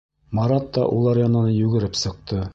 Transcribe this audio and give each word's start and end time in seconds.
Марат 0.37 0.65
та 0.77 0.85
улар 1.01 1.21
янына 1.25 1.55
йүгереп 1.61 2.03
сыҡты. 2.05 2.43